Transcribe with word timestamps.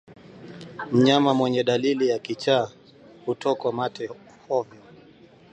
Mnyama 0.91 1.33
mwenye 1.33 1.63
dalili 1.63 2.07
za 2.07 2.19
kichaa 2.19 2.69
hutokwa 3.25 3.73
mate 3.73 4.09
hovyo 4.47 4.79